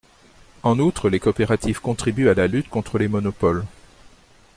[0.63, 3.65] En outre, les coopératives contribuent à la lutte contre les monopoles.